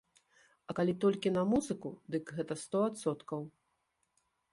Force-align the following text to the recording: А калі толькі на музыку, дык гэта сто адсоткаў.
А 0.71 0.75
калі 0.77 0.93
толькі 1.03 1.31
на 1.35 1.43
музыку, 1.51 1.91
дык 2.15 2.31
гэта 2.39 2.53
сто 2.63 2.79
адсоткаў. 2.87 3.45